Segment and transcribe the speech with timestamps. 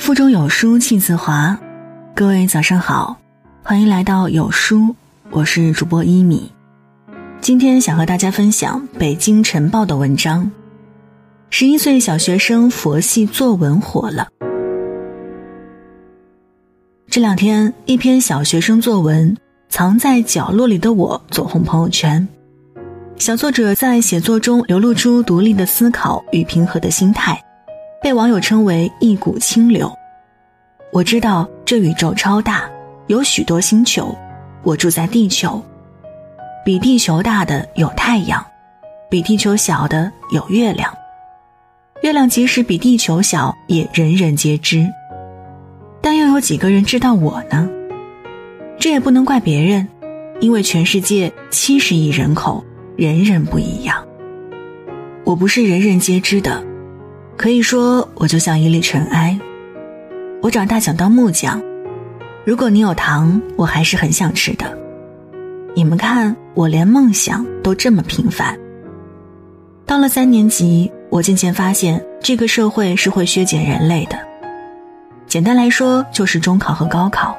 [0.00, 1.56] 腹中有书气自华，
[2.14, 3.18] 各位早上好，
[3.62, 4.96] 欢迎来到有书，
[5.28, 6.50] 我是主播一米。
[7.42, 10.50] 今天想和大家分享《北京晨报》的文章：
[11.50, 14.26] 十一岁小学生佛系作文火了。
[17.06, 19.36] 这两天，一篇小学生作文
[19.68, 22.26] 《藏在角落里的我》走红朋友圈。
[23.18, 27.38] 小作者在写作中流露出独立的思考与平和的心态，
[28.02, 29.94] 被网友称为一股清流。
[30.92, 32.68] 我知道这宇宙超大，
[33.06, 34.12] 有许多星球，
[34.64, 35.62] 我住在地球。
[36.64, 38.44] 比地球大的有太阳，
[39.08, 40.92] 比地球小的有月亮。
[42.02, 44.84] 月亮即使比地球小，也人人皆知。
[46.00, 47.70] 但又有几个人知道我呢？
[48.76, 49.86] 这也不能怪别人，
[50.40, 52.64] 因为全世界七十亿人口。
[52.96, 54.04] 人人不一样，
[55.24, 56.62] 我不是人人皆知的，
[57.36, 59.38] 可以说我就像一粒尘埃。
[60.42, 61.60] 我长大想当木匠，
[62.46, 64.64] 如果你有糖，我还是很想吃的。
[65.76, 68.58] 你们看，我连梦想都这么平凡。
[69.84, 74.18] 到了三年级，我渐渐发现这个社会是会削减人类的。
[75.26, 77.36] 简单来说，就是中考和高考，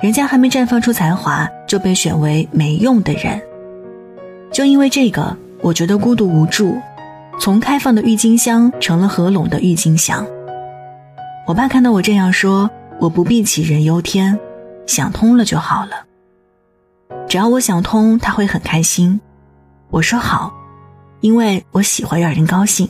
[0.00, 3.38] 人家还没绽放出才华，就被选为没用的人。
[4.50, 6.78] 就因为这个，我觉得孤独无助，
[7.38, 10.26] 从开放的郁金香成了合拢的郁金香。
[11.46, 14.36] 我爸看到我这样说，我不必杞人忧天，
[14.84, 16.04] 想通了就好了。
[17.28, 19.20] 只要我想通，他会很开心。
[19.90, 20.52] 我说好，
[21.20, 22.88] 因为我喜欢让人高兴。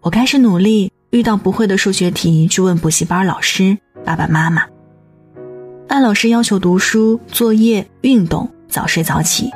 [0.00, 4.64] 我开始努力，遇到不会的数学题去问补习班老师、爸爸妈妈，
[5.86, 9.48] 按老师要求读书、作业、运动、早睡早起。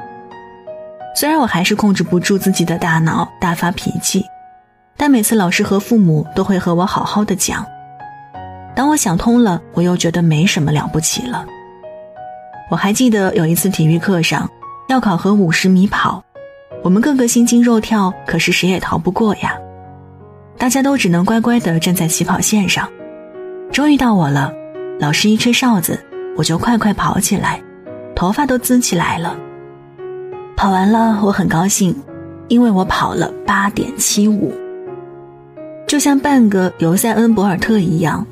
[1.17, 4.25] 虽然我还是控制不住自己的大脑，大发脾气，
[4.97, 7.67] 但每次老师和父母都会和我好好的讲。
[8.79, 11.45] 当我想通了，我又觉得没什么了不起了。
[12.71, 14.49] 我还记得有一次体育课上
[14.89, 16.23] 要考核五十米跑，
[16.85, 19.59] 我们个个心惊肉跳，可是谁也逃不过呀。
[20.57, 22.89] 大家都只能乖乖的站在起跑线上。
[23.73, 24.53] 终于到我了，
[25.01, 25.99] 老师一吹哨子，
[26.37, 27.61] 我就快快跑起来，
[28.15, 29.37] 头发都滋起来了。
[30.57, 31.93] 跑完了，我很高兴，
[32.47, 34.55] 因为我跑了八点七五，
[35.89, 38.25] 就像半个尤塞恩·博尔特一样。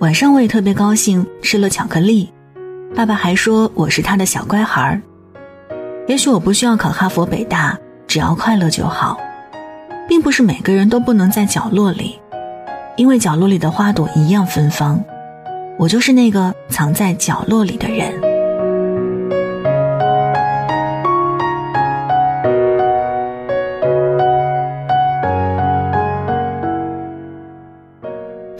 [0.00, 2.30] 晚上我也特别高兴，吃了巧克力。
[2.94, 5.00] 爸爸还说我是他的小乖孩儿。
[6.06, 9.18] 也许我不需要考哈佛、北大，只要快乐就好。
[10.06, 12.20] 并不是每个人都不能在角落里，
[12.96, 15.02] 因为角落里的花朵一样芬芳。
[15.78, 18.12] 我就是那个藏在角落里的人。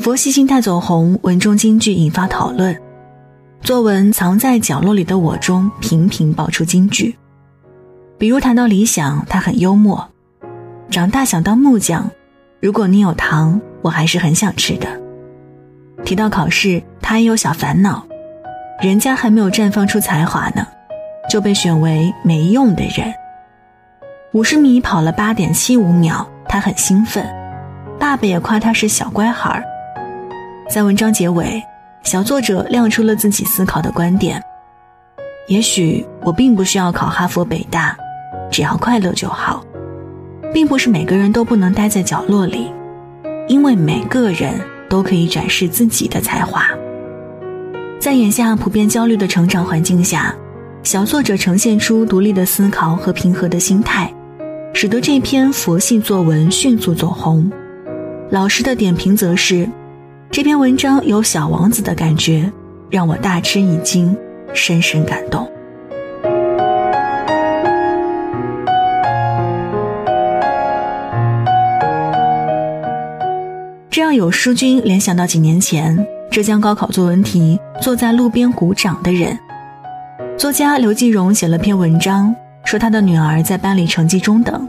[0.07, 2.81] 佛系心态走红，文中金句引发讨论。
[3.61, 7.19] 作文藏在角落里的我中频频爆出金句，
[8.17, 10.09] 比如谈到理想，他很幽默。
[10.91, 12.09] 长大想当木匠，
[12.61, 14.87] 如果你有糖，我还是很想吃的。
[16.05, 18.07] 提到考试，他也有小烦恼，
[18.81, 20.65] 人家还没有绽放出才华呢，
[21.29, 23.13] 就被选为没用的人。
[24.35, 27.27] 五十米跑了八点七五秒，他很兴奋，
[27.99, 29.65] 爸爸也夸他是小乖孩儿。
[30.69, 31.63] 在文章结尾，
[32.03, 34.43] 小作者亮出了自己思考的观点：
[35.47, 37.97] 也许我并不需要考哈佛、北大，
[38.51, 39.65] 只要快乐就好。
[40.53, 42.73] 并不是每个人都不能待在角落里，
[43.47, 46.67] 因为每个人都可以展示自己的才华。
[48.01, 50.35] 在眼下普遍焦虑的成长环境下，
[50.83, 54.13] 小作者呈现出独立的思考和平和的心态，
[54.73, 57.51] 使得这篇佛系作文迅速走红。
[58.31, 59.69] 老师的点评则是。
[60.31, 62.53] 这篇文章有小王子的感觉，
[62.91, 64.15] 让我大吃一惊，
[64.53, 65.51] 深深感动。
[73.89, 79.39] 这让有书君联想到几年前浙江高考作文题“坐在路边鼓掌的人”。
[80.37, 82.35] 作家刘继荣写了篇文章，
[82.67, 84.69] 说他的女儿在班里成绩中等，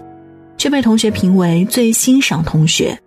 [0.57, 2.97] 却被同学评为最欣赏同学，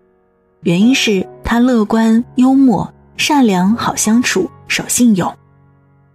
[0.65, 1.27] 原因是。
[1.51, 5.37] 他乐观、幽默、善良、好相处、守信用，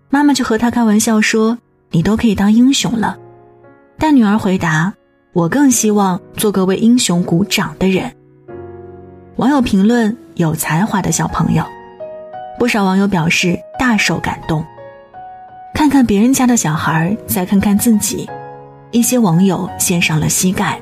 [0.10, 1.58] 妈妈就和他开玩笑说
[1.92, 3.18] ：“你都可以当英雄了。”
[4.00, 4.94] 但女儿回答
[5.36, 8.10] ：“我更希望做个为英雄鼓掌的人。”
[9.36, 11.66] 网友评论：“有才华的小朋友。”
[12.58, 14.64] 不少网友表示大受感动。
[15.74, 18.26] 看看别人家的小孩，再看看自己，
[18.92, 20.82] 一些网友献上了膝盖，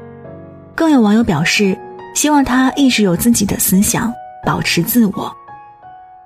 [0.75, 1.75] 更有网友表示
[2.13, 4.13] 希望他一直有自己的思想。
[4.45, 5.31] 保持自我，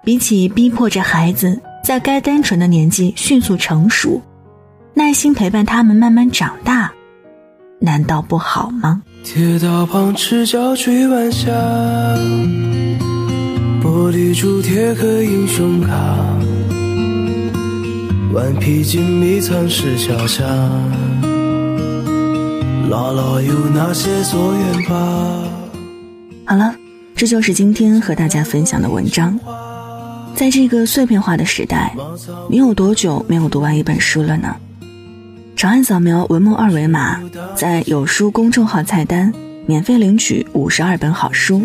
[0.04, 4.22] 比起逼迫着孩子在该单纯的年纪迅速成熟，
[4.94, 6.92] 耐心陪伴他们慢慢长大，
[7.80, 9.02] 难道不好吗？
[9.24, 11.52] 铁道旁赤脚追晚霞，
[13.84, 15.94] 玻璃珠贴个英雄卡，
[18.34, 20.44] 顽皮筋迷藏石桥下，
[22.90, 24.96] 姥姥有那些作业吧。
[26.46, 26.74] 好了，
[27.18, 29.38] 这就是今天和大家分享的文章。
[30.36, 31.92] 在这个碎片化的时代，
[32.48, 34.56] 你有多久没有读完一本书了呢？
[35.56, 37.20] 长按扫描文末二维码，
[37.56, 39.34] 在有书公众号菜单
[39.66, 41.64] 免费领取五十二本好书，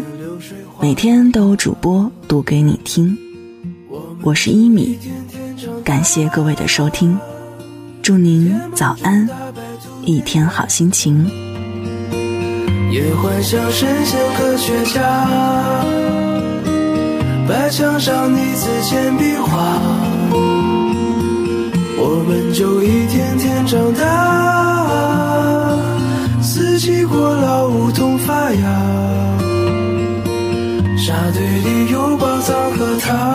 [0.81, 3.15] 每天都有主播读给你听。
[4.23, 4.99] 我是一米，
[5.85, 7.19] 感谢各位的收听，
[8.01, 9.29] 祝您早安，
[10.07, 11.31] 一天好心情。
[12.93, 15.01] 也幻想神仙科学家。
[17.49, 19.81] 白墙上你字简笔画，
[21.97, 24.03] 我们就一天天长大。
[26.43, 28.63] 四季过老，梧桐发芽，
[30.99, 33.32] 沙堆里有宝藏和糖，